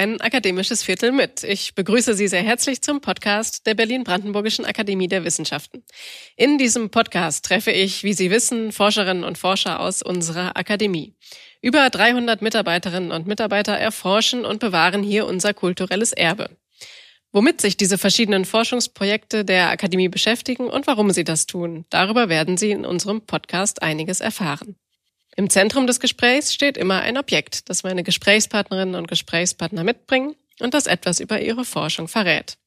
[0.00, 1.44] ein akademisches Viertel mit.
[1.44, 5.84] Ich begrüße Sie sehr herzlich zum Podcast der Berlin-Brandenburgischen Akademie der Wissenschaften.
[6.36, 11.16] In diesem Podcast treffe ich, wie Sie wissen, Forscherinnen und Forscher aus unserer Akademie.
[11.60, 16.48] Über 300 Mitarbeiterinnen und Mitarbeiter erforschen und bewahren hier unser kulturelles Erbe.
[17.30, 22.56] Womit sich diese verschiedenen Forschungsprojekte der Akademie beschäftigen und warum sie das tun, darüber werden
[22.56, 24.76] Sie in unserem Podcast einiges erfahren.
[25.36, 30.74] Im Zentrum des Gesprächs steht immer ein Objekt, das meine Gesprächspartnerinnen und Gesprächspartner mitbringen und
[30.74, 32.58] das etwas über ihre Forschung verrät.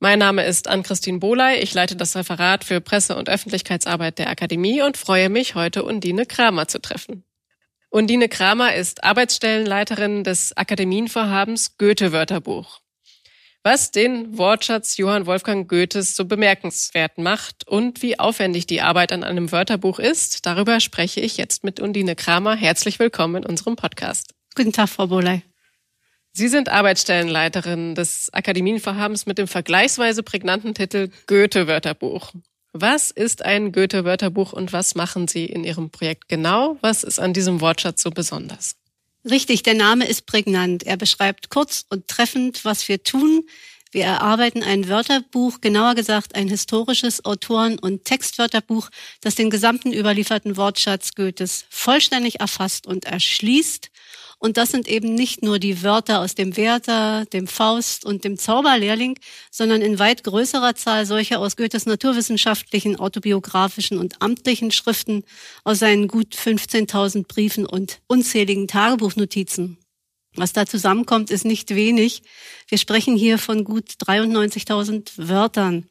[0.00, 1.58] Mein Name ist Ann-Christine Boley.
[1.58, 6.24] Ich leite das Referat für Presse- und Öffentlichkeitsarbeit der Akademie und freue mich, heute Undine
[6.24, 7.24] Kramer zu treffen.
[7.90, 12.80] Undine Kramer ist Arbeitsstellenleiterin des Akademienvorhabens Goethe-Wörterbuch
[13.62, 19.24] was den Wortschatz Johann Wolfgang Goethes so bemerkenswert macht und wie aufwendig die Arbeit an
[19.24, 22.54] einem Wörterbuch ist, darüber spreche ich jetzt mit Undine Kramer.
[22.54, 24.34] Herzlich willkommen in unserem Podcast.
[24.54, 25.42] Guten Tag, Frau Boley.
[26.32, 32.32] Sie sind Arbeitsstellenleiterin des Akademienvorhabens mit dem vergleichsweise prägnanten Titel Goethe-Wörterbuch.
[32.72, 36.76] Was ist ein Goethe-Wörterbuch und was machen Sie in Ihrem Projekt genau?
[36.80, 38.76] Was ist an diesem Wortschatz so besonders?
[39.24, 40.84] Richtig, der Name ist prägnant.
[40.84, 43.44] Er beschreibt kurz und treffend, was wir tun.
[43.90, 48.90] Wir erarbeiten ein Wörterbuch, genauer gesagt ein historisches Autoren- und Textwörterbuch,
[49.22, 53.90] das den gesamten überlieferten Wortschatz Goethes vollständig erfasst und erschließt
[54.38, 58.38] und das sind eben nicht nur die Wörter aus dem Werther, dem Faust und dem
[58.38, 59.18] Zauberlehrling,
[59.50, 65.24] sondern in weit größerer Zahl solche aus Goethes naturwissenschaftlichen, autobiografischen und amtlichen Schriften,
[65.64, 69.78] aus seinen gut 15.000 Briefen und unzähligen Tagebuchnotizen.
[70.36, 72.22] Was da zusammenkommt, ist nicht wenig.
[72.68, 75.88] Wir sprechen hier von gut 93.000 Wörtern.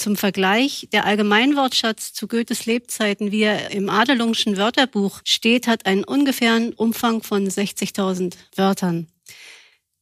[0.00, 6.04] Zum Vergleich, der Allgemeinwortschatz zu Goethes Lebzeiten, wie er im Adelungschen Wörterbuch steht, hat einen
[6.04, 9.08] ungefähren Umfang von 60.000 Wörtern.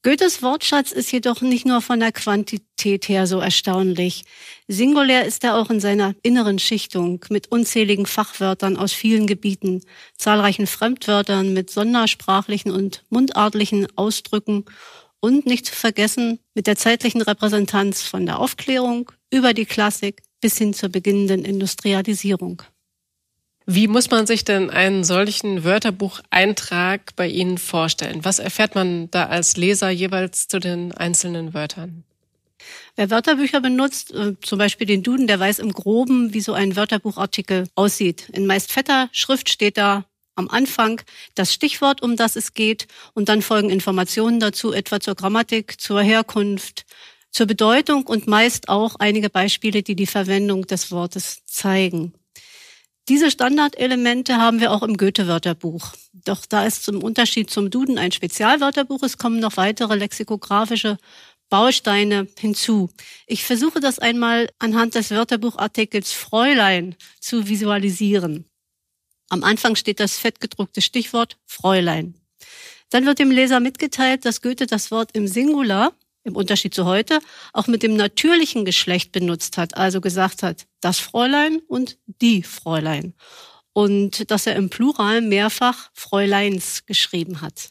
[0.05, 4.25] Goethes Wortschatz ist jedoch nicht nur von der Quantität her so erstaunlich.
[4.69, 9.83] Singulär ist er auch in seiner inneren Schichtung mit unzähligen Fachwörtern aus vielen Gebieten,
[10.17, 14.65] zahlreichen Fremdwörtern mit sondersprachlichen und mundartlichen Ausdrücken
[15.19, 20.59] und nicht zu vergessen mit der zeitlichen Repräsentanz von der Aufklärung über die Klassik bis
[20.59, 22.63] hin zur beginnenden Industrialisierung.
[23.71, 28.25] Wie muss man sich denn einen solchen Wörterbucheintrag bei Ihnen vorstellen?
[28.25, 32.05] Was erfährt man da als Leser jeweils zu den einzelnen Wörtern?
[32.97, 36.77] Wer Wörterbücher benutzt, äh, zum Beispiel den Duden, der weiß im Groben, wie so ein
[36.77, 38.31] Wörterbuchartikel aussieht.
[38.31, 41.01] In meist fetter Schrift steht da am Anfang
[41.35, 46.01] das Stichwort, um das es geht, und dann folgen Informationen dazu, etwa zur Grammatik, zur
[46.01, 46.87] Herkunft,
[47.31, 52.13] zur Bedeutung und meist auch einige Beispiele, die die Verwendung des Wortes zeigen.
[53.09, 55.95] Diese Standardelemente haben wir auch im Goethe-Wörterbuch.
[56.13, 59.03] Doch da ist zum Unterschied zum Duden ein Spezialwörterbuch.
[59.03, 60.99] Es kommen noch weitere lexikografische
[61.49, 62.91] Bausteine hinzu.
[63.27, 68.45] Ich versuche das einmal anhand des Wörterbuchartikels Fräulein zu visualisieren.
[69.31, 72.15] Am Anfang steht das fettgedruckte Stichwort Fräulein.
[72.91, 75.93] Dann wird dem Leser mitgeteilt, dass Goethe das Wort im Singular
[76.29, 77.19] im Unterschied zu heute,
[77.53, 83.15] auch mit dem natürlichen Geschlecht benutzt hat, also gesagt hat, das Fräulein und die Fräulein.
[83.73, 87.71] Und dass er im Plural mehrfach Fräuleins geschrieben hat.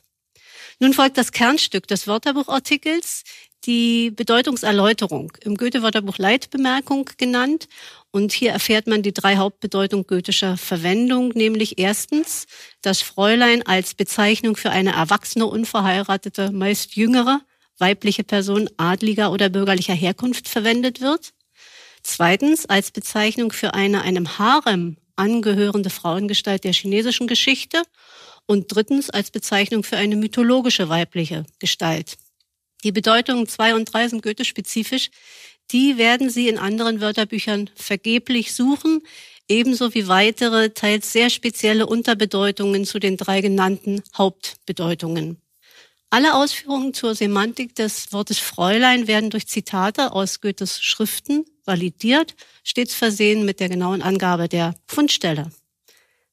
[0.80, 3.24] Nun folgt das Kernstück des Wörterbuchartikels,
[3.66, 7.68] die Bedeutungserläuterung, im Goethe-Wörterbuch Leitbemerkung genannt.
[8.12, 12.46] Und hier erfährt man die drei Hauptbedeutungen goethischer Verwendung, nämlich erstens,
[12.82, 17.42] dass Fräulein als Bezeichnung für eine erwachsene, unverheiratete, meist jüngere
[17.80, 21.34] weibliche Person adliger oder bürgerlicher Herkunft verwendet wird.
[22.04, 27.82] Zweitens als Bezeichnung für eine einem Harem angehörende Frauengestalt der chinesischen Geschichte.
[28.46, 32.18] Und drittens als Bezeichnung für eine mythologische weibliche Gestalt.
[32.86, 35.10] Die Bedeutungen zwei und drei sind Goethe-spezifisch.
[35.72, 39.02] Die werden Sie in anderen Wörterbüchern vergeblich suchen,
[39.50, 45.42] ebenso wie weitere, teils sehr spezielle Unterbedeutungen zu den drei genannten Hauptbedeutungen.
[46.10, 52.34] Alle Ausführungen zur Semantik des Wortes Fräulein werden durch Zitate aus Goethes Schriften validiert,
[52.64, 55.52] stets versehen mit der genauen Angabe der Fundstelle.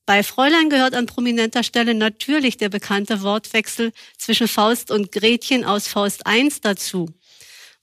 [0.07, 5.89] Bei Fräulein gehört an prominenter Stelle natürlich der bekannte Wortwechsel zwischen Faust und Gretchen aus
[5.89, 7.09] Faust I dazu.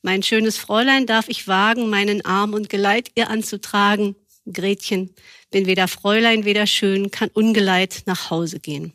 [0.02, 4.16] Mein schönes Fräulein darf ich wagen, meinen Arm und Geleit ihr anzutragen.
[4.52, 5.14] Gretchen,
[5.50, 8.94] bin weder Fräulein, weder schön, kann ungeleit nach Hause gehen.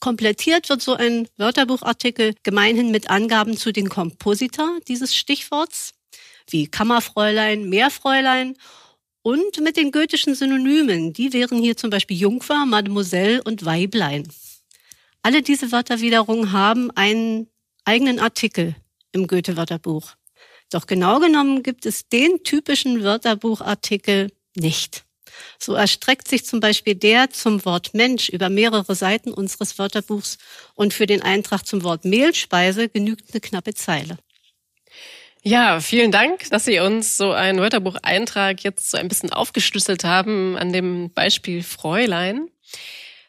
[0.00, 5.94] Komplettiert wird so ein Wörterbuchartikel gemeinhin mit Angaben zu den Komposita dieses Stichworts,
[6.50, 8.56] wie Kammerfräulein, Meerfräulein
[9.22, 11.12] und mit den goethischen Synonymen.
[11.12, 14.28] Die wären hier zum Beispiel Jungfer, Mademoiselle und Weiblein.
[15.22, 17.48] Alle diese Wörter wiederum haben einen
[17.84, 18.76] eigenen Artikel
[19.12, 20.12] im Goethe-Wörterbuch.
[20.70, 25.05] Doch genau genommen gibt es den typischen Wörterbuchartikel nicht.
[25.58, 30.38] So erstreckt sich zum Beispiel der zum Wort Mensch über mehrere Seiten unseres Wörterbuchs
[30.74, 34.18] und für den Eintrag zum Wort Mehlspeise genügt eine knappe Zeile.
[35.42, 40.56] Ja, vielen Dank, dass Sie uns so einen Wörterbucheintrag jetzt so ein bisschen aufgeschlüsselt haben
[40.56, 42.48] an dem Beispiel Fräulein.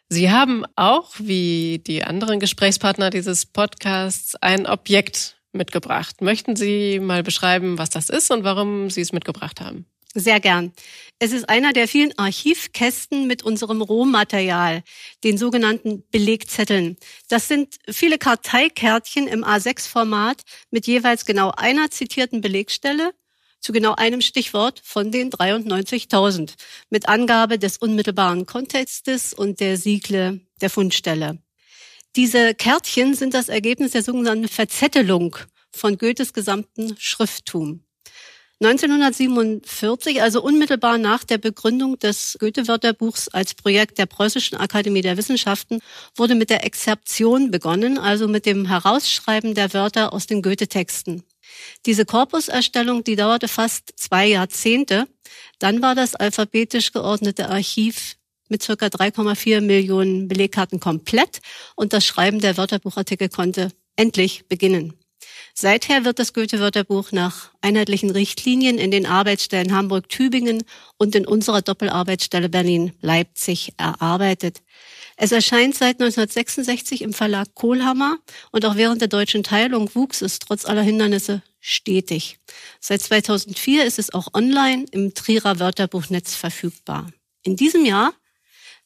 [0.10, 6.22] Sie haben auch, wie die anderen Gesprächspartner dieses Podcasts, ein Objekt mitgebracht.
[6.22, 9.86] Möchten Sie mal beschreiben, was das ist und warum Sie es mitgebracht haben?
[10.20, 10.74] Sehr gern.
[11.20, 14.82] Es ist einer der vielen Archivkästen mit unserem Rohmaterial,
[15.24, 16.98] den sogenannten Belegzetteln.
[17.30, 20.42] Das sind viele Karteikärtchen im A6-Format
[20.72, 23.12] mit jeweils genau einer zitierten Belegstelle
[23.60, 26.56] zu genau einem Stichwort von den 93.000
[26.90, 31.38] mit Angabe des unmittelbaren Kontextes und der Siegle der Fundstelle.
[32.16, 35.38] Diese Kärtchen sind das Ergebnis der sogenannten Verzettelung
[35.72, 37.84] von Goethes gesamten Schrifttum.
[38.60, 45.80] 1947, also unmittelbar nach der Begründung des Goethe-Wörterbuchs als Projekt der Preußischen Akademie der Wissenschaften,
[46.16, 51.24] wurde mit der Exzeption begonnen, also mit dem Herausschreiben der Wörter aus den Goethe-Texten.
[51.86, 55.08] Diese Korpuserstellung, die dauerte fast zwei Jahrzehnte.
[55.60, 58.16] Dann war das alphabetisch geordnete Archiv
[58.50, 61.42] mit circa 3,4 Millionen Belegkarten komplett
[61.76, 64.94] und das Schreiben der Wörterbuchartikel konnte endlich beginnen.
[65.60, 70.62] Seither wird das Goethe-Wörterbuch nach einheitlichen Richtlinien in den Arbeitsstellen Hamburg-Tübingen
[70.98, 74.62] und in unserer Doppelarbeitsstelle Berlin-Leipzig erarbeitet.
[75.16, 78.20] Es erscheint seit 1966 im Verlag Kohlhammer
[78.52, 82.38] und auch während der deutschen Teilung wuchs es trotz aller Hindernisse stetig.
[82.80, 87.12] Seit 2004 ist es auch online im Trierer Wörterbuchnetz verfügbar.
[87.42, 88.14] In diesem Jahr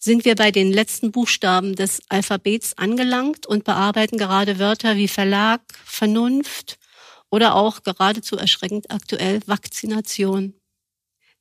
[0.04, 5.62] sind wir bei den letzten Buchstaben des Alphabets angelangt und bearbeiten gerade Wörter wie Verlag,
[5.86, 6.80] Vernunft
[7.30, 10.56] oder auch geradezu erschreckend aktuell Vakzination.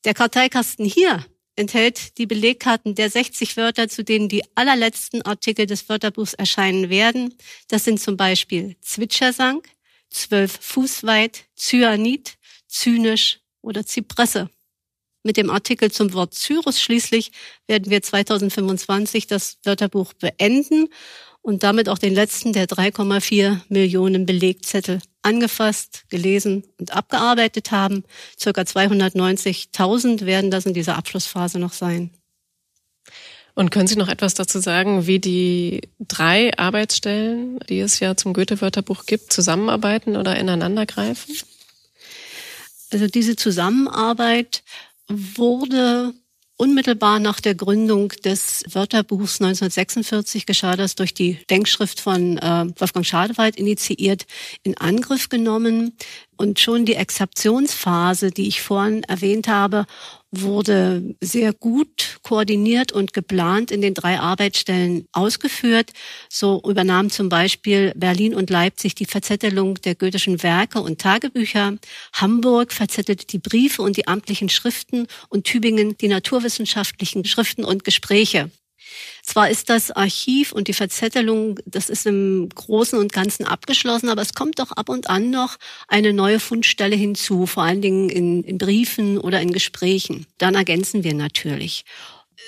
[0.05, 1.25] Der Karteikasten hier
[1.57, 7.35] enthält die Belegkarten der 60 Wörter, zu denen die allerletzten Artikel des Wörterbuchs erscheinen werden.
[7.69, 9.62] Das sind zum Beispiel Zwitschersang,
[10.11, 12.37] zwölf Fuß weit, Cyanid,
[12.69, 14.51] zynisch oder Zypresse.
[15.22, 17.32] Mit dem Artikel zum Wort Cyrus schließlich
[17.67, 20.88] werden wir 2025 das Wörterbuch beenden
[21.43, 28.05] und damit auch den letzten der 3,4 Millionen Belegzettel angefasst, gelesen und abgearbeitet haben.
[28.38, 32.11] Circa 290.000 werden das in dieser Abschlussphase noch sein.
[33.55, 38.32] Und können Sie noch etwas dazu sagen, wie die drei Arbeitsstellen, die es ja zum
[38.32, 41.37] Goethe-Wörterbuch gibt, zusammenarbeiten oder ineinandergreifen?
[42.93, 44.62] Also diese Zusammenarbeit
[45.11, 46.15] wurde
[46.57, 53.07] unmittelbar nach der Gründung des Wörterbuchs 1946 geschah das durch die Denkschrift von äh, Wolfgang
[53.07, 54.27] Schadewald initiiert
[54.62, 55.97] in Angriff genommen.
[56.40, 59.84] Und schon die Exzeptionsphase, die ich vorhin erwähnt habe,
[60.31, 65.90] wurde sehr gut koordiniert und geplant in den drei Arbeitsstellen ausgeführt.
[66.31, 71.76] So übernahm zum Beispiel Berlin und Leipzig die Verzettelung der goethischen Werke und Tagebücher.
[72.14, 78.50] Hamburg verzettelte die Briefe und die amtlichen Schriften und Tübingen die naturwissenschaftlichen Schriften und Gespräche.
[79.23, 84.23] Zwar ist das Archiv und die Verzettelung, das ist im Großen und Ganzen abgeschlossen, aber
[84.23, 85.56] es kommt doch ab und an noch
[85.88, 90.26] eine neue Fundstelle hinzu, vor allen Dingen in, in Briefen oder in Gesprächen.
[90.38, 91.85] Dann ergänzen wir natürlich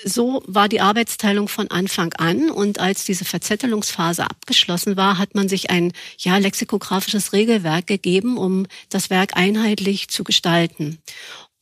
[0.05, 5.47] so war die Arbeitsteilung von Anfang an und als diese Verzettelungsphase abgeschlossen war, hat man
[5.47, 10.99] sich ein ja lexikografisches Regelwerk gegeben, um das Werk einheitlich zu gestalten.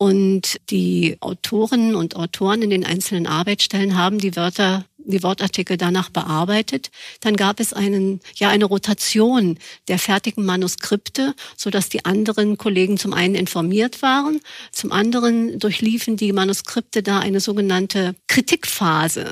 [0.01, 6.09] Und die Autorinnen und Autoren in den einzelnen Arbeitsstellen haben die Wörter, die Wortartikel danach
[6.09, 6.89] bearbeitet.
[7.19, 12.97] Dann gab es einen, ja, eine Rotation der fertigen Manuskripte, so dass die anderen Kollegen
[12.97, 14.39] zum einen informiert waren,
[14.71, 19.27] zum anderen durchliefen die Manuskripte da eine sogenannte Kritikphase.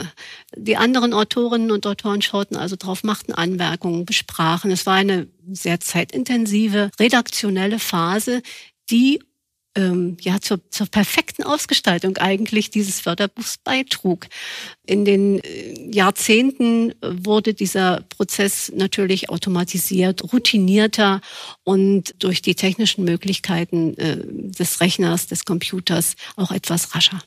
[0.56, 4.70] Die anderen Autorinnen und Autoren schauten also drauf, machten Anmerkungen, besprachen.
[4.70, 8.44] Es war eine sehr zeitintensive redaktionelle Phase,
[8.92, 9.20] die
[9.80, 14.28] ähm, ja zur, zur perfekten Ausgestaltung eigentlich dieses Förderbuchs beitrug.
[14.86, 21.22] In den äh, Jahrzehnten wurde dieser Prozess natürlich automatisiert, routinierter
[21.64, 27.22] und durch die technischen Möglichkeiten äh, des Rechners, des Computers auch etwas rascher.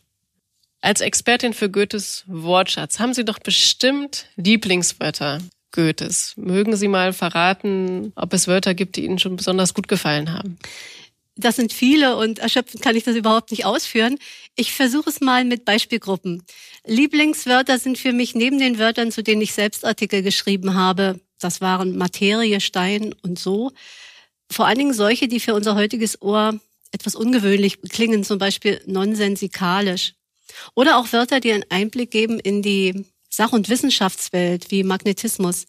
[0.81, 5.39] Als Expertin für Goethes Wortschatz haben Sie doch bestimmt Lieblingswörter
[5.71, 6.35] Goethes.
[6.37, 10.59] Mögen Sie mal verraten, ob es Wörter gibt, die Ihnen schon besonders gut gefallen haben?
[11.37, 14.19] Das sind viele und erschöpfend kann ich das überhaupt nicht ausführen.
[14.55, 16.43] Ich versuche es mal mit Beispielgruppen.
[16.87, 21.61] Lieblingswörter sind für mich neben den Wörtern, zu denen ich selbst Artikel geschrieben habe, Das
[21.61, 23.73] waren Materie, Stein und so.
[24.51, 26.61] Vor allen Dingen solche, die für unser heutiges Ohr
[26.93, 30.15] etwas ungewöhnlich klingen, zum Beispiel nonsensikalisch.
[30.75, 35.65] Oder auch Wörter, die einen Einblick geben in die Sach- und Wissenschaftswelt wie Magnetismus.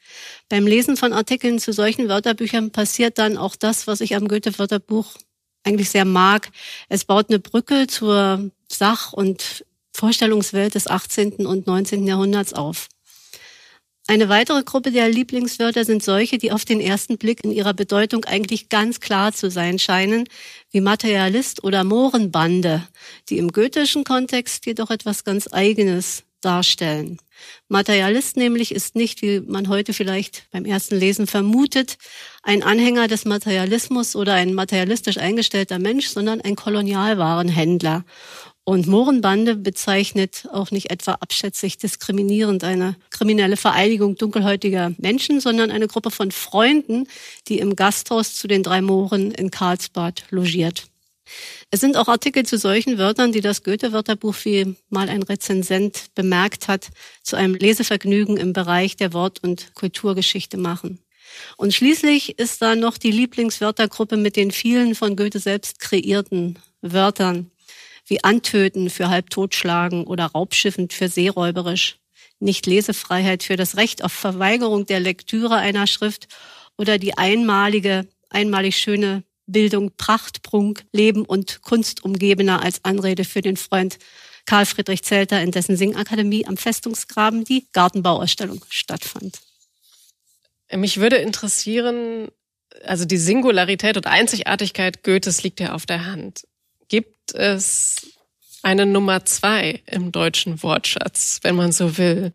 [0.49, 5.15] Beim Lesen von Artikeln zu solchen Wörterbüchern passiert dann auch das, was ich am Goethe-Wörterbuch
[5.63, 6.49] eigentlich sehr mag.
[6.89, 11.45] Es baut eine Brücke zur Sach- und Vorstellungswelt des 18.
[11.45, 12.07] und 19.
[12.07, 12.89] Jahrhunderts auf.
[14.05, 18.25] Eine weitere Gruppe der Lieblingswörter sind solche, die auf den ersten Blick in ihrer Bedeutung
[18.25, 20.25] eigentlich ganz klar zu sein scheinen,
[20.71, 22.85] wie Materialist oder Mohrenbande,
[23.29, 27.17] die im goethischen Kontext jedoch etwas ganz Eigenes darstellen.
[27.67, 31.97] Materialist nämlich ist nicht, wie man heute vielleicht beim ersten Lesen vermutet,
[32.43, 38.05] ein Anhänger des Materialismus oder ein materialistisch eingestellter Mensch, sondern ein Kolonialwarenhändler.
[38.65, 45.87] Und Mohrenbande bezeichnet auch nicht etwa abschätzig diskriminierend eine kriminelle Vereinigung dunkelhäutiger Menschen, sondern eine
[45.87, 47.07] Gruppe von Freunden,
[47.49, 50.85] die im Gasthaus zu den drei Mohren in Karlsbad logiert.
[51.71, 56.67] Es sind auch Artikel zu solchen Wörtern, die das Goethe-Wörterbuch, wie mal ein Rezensent bemerkt
[56.67, 56.89] hat,
[57.23, 60.99] zu einem Lesevergnügen im Bereich der Wort- und Kulturgeschichte machen.
[61.57, 67.51] Und schließlich ist da noch die Lieblingswörtergruppe mit den vielen von Goethe selbst kreierten Wörtern,
[68.05, 71.97] wie Antöten für halb totschlagen oder Raubschiffend für seeräuberisch,
[72.39, 76.27] nicht Lesefreiheit für das Recht auf Verweigerung der Lektüre einer Schrift
[76.77, 83.41] oder die einmalige, einmalig schöne Bildung, Pracht, Prunk, Leben und Kunst umgebener als Anrede für
[83.41, 83.97] den Freund
[84.45, 89.39] Karl Friedrich Zelter, in dessen Singakademie am Festungsgraben die Gartenbauausstellung stattfand.
[90.71, 92.29] Mich würde interessieren,
[92.83, 96.47] also die Singularität und Einzigartigkeit Goethes liegt ja auf der Hand.
[96.87, 98.07] Gibt es
[98.63, 102.33] eine Nummer zwei im deutschen Wortschatz, wenn man so will?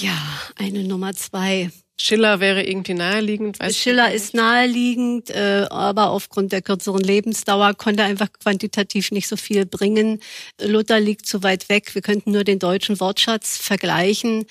[0.00, 0.16] Ja,
[0.56, 1.70] eine Nummer zwei.
[1.98, 3.58] Schiller wäre irgendwie naheliegend.
[3.58, 9.28] Weiß Schiller ist naheliegend, äh, aber aufgrund der kürzeren Lebensdauer konnte er einfach quantitativ nicht
[9.28, 10.20] so viel bringen.
[10.60, 11.94] Luther liegt zu weit weg.
[11.94, 14.44] Wir könnten nur den deutschen Wortschatz vergleichen.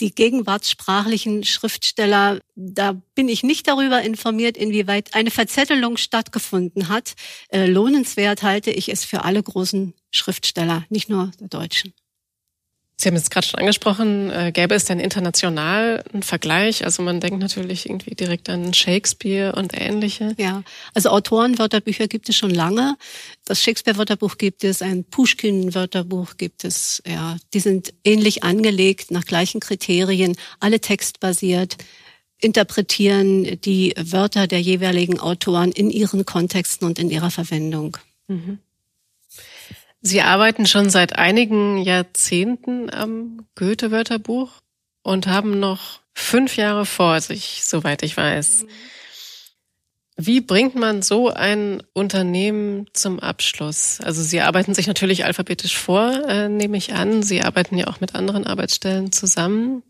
[0.00, 7.14] Die gegenwartssprachlichen Schriftsteller, da bin ich nicht darüber informiert, inwieweit eine Verzettelung stattgefunden hat.
[7.48, 11.94] Äh, lohnenswert halte ich es für alle großen Schriftsteller, nicht nur der Deutschen.
[12.98, 16.82] Sie haben es gerade schon angesprochen, äh, gäbe es denn international einen Vergleich?
[16.82, 20.34] Also man denkt natürlich irgendwie direkt an Shakespeare und ähnliche.
[20.38, 20.62] Ja,
[20.94, 22.96] also Autorenwörterbücher gibt es schon lange.
[23.44, 27.02] Das Shakespeare-Wörterbuch gibt es, ein Pushkin-Wörterbuch gibt es.
[27.06, 31.76] Ja, die sind ähnlich angelegt, nach gleichen Kriterien, alle textbasiert
[32.38, 37.96] interpretieren die Wörter der jeweiligen Autoren in ihren Kontexten und in ihrer Verwendung.
[38.28, 38.58] Mhm.
[40.06, 44.50] Sie arbeiten schon seit einigen Jahrzehnten am Goethe-Wörterbuch
[45.02, 48.66] und haben noch fünf Jahre vor sich, soweit ich weiß.
[50.16, 54.00] Wie bringt man so ein Unternehmen zum Abschluss?
[54.00, 57.24] Also Sie arbeiten sich natürlich alphabetisch vor, äh, nehme ich an.
[57.24, 59.82] Sie arbeiten ja auch mit anderen Arbeitsstellen zusammen.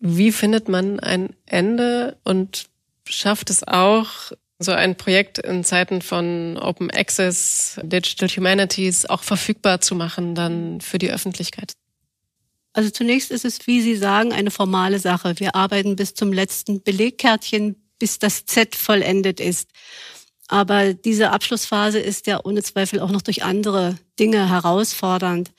[0.00, 2.66] Wie findet man ein Ende und
[3.08, 4.32] schafft es auch,
[4.64, 10.80] so ein Projekt in Zeiten von Open Access, Digital Humanities auch verfügbar zu machen dann
[10.80, 11.74] für die Öffentlichkeit?
[12.72, 15.34] Also zunächst ist es, wie Sie sagen, eine formale Sache.
[15.38, 19.70] Wir arbeiten bis zum letzten Belegkärtchen, bis das Z vollendet ist.
[20.48, 25.50] Aber diese Abschlussphase ist ja ohne Zweifel auch noch durch andere Dinge herausfordernd.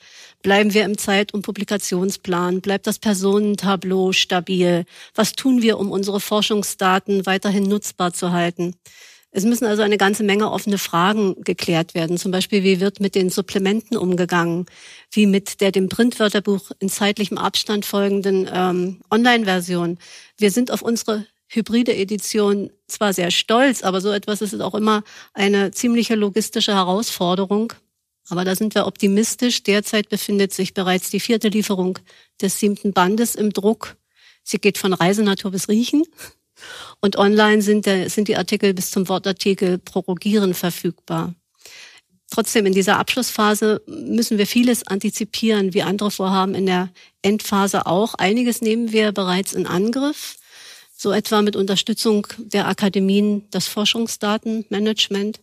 [0.42, 2.60] Bleiben wir im Zeit- und Publikationsplan?
[2.60, 4.84] Bleibt das Personentableau stabil?
[5.14, 8.74] Was tun wir, um unsere Forschungsdaten weiterhin nutzbar zu halten?
[9.32, 12.16] Es müssen also eine ganze Menge offene Fragen geklärt werden.
[12.16, 14.64] Zum Beispiel, wie wird mit den Supplementen umgegangen?
[15.10, 19.98] Wie mit der dem Printwörterbuch in zeitlichem Abstand folgenden ähm, Online-Version?
[20.38, 25.02] Wir sind auf unsere hybride Edition zwar sehr stolz, aber so etwas ist auch immer
[25.34, 27.72] eine ziemliche logistische Herausforderung.
[28.28, 29.62] Aber da sind wir optimistisch.
[29.62, 31.98] Derzeit befindet sich bereits die vierte Lieferung
[32.40, 33.96] des siebten Bandes im Druck.
[34.42, 36.02] Sie geht von Reisenatur bis Riechen.
[37.00, 41.34] Und online sind, der, sind die Artikel bis zum Wortartikel prorogieren verfügbar.
[42.30, 46.90] Trotzdem in dieser Abschlussphase müssen wir vieles antizipieren, wie andere Vorhaben in der
[47.22, 48.14] Endphase auch.
[48.14, 50.36] Einiges nehmen wir bereits in Angriff,
[51.06, 55.38] so etwa mit Unterstützung der Akademien das Forschungsdatenmanagement.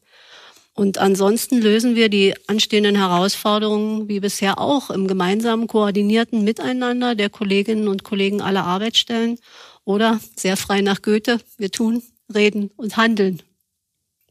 [0.74, 7.30] Und ansonsten lösen wir die anstehenden Herausforderungen wie bisher auch im gemeinsamen koordinierten Miteinander der
[7.30, 9.40] Kolleginnen und Kollegen aller Arbeitsstellen
[9.86, 11.40] oder sehr frei nach Goethe.
[11.58, 12.04] Wir tun,
[12.36, 13.42] reden und handeln.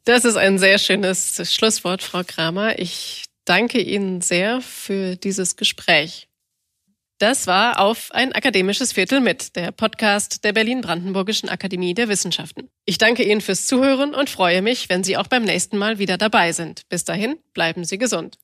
[0.05, 2.79] Das ist ein sehr schönes Schlusswort, Frau Kramer.
[2.79, 6.29] Ich danke Ihnen sehr für dieses Gespräch.
[7.23, 12.69] Das war auf ein akademisches Viertel mit, der Podcast der Berlin-Brandenburgischen Akademie der Wissenschaften.
[12.85, 16.19] Ich danke Ihnen fürs Zuhören und freue mich, wenn Sie auch beim nächsten Mal wieder
[16.19, 16.83] dabei sind.
[16.89, 18.39] Bis dahin, bleiben Sie gesund.